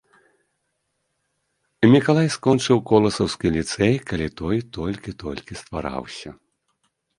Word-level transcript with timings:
Мікалай 1.93 2.27
скончыў 2.37 2.77
коласаўскі 2.93 3.47
ліцэй, 3.59 3.93
калі 4.09 4.27
той 4.43 4.57
толькі-толькі 4.81 5.53
ствараўся. 5.63 6.29